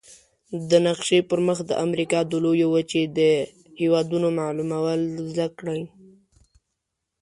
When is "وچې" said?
2.69-3.01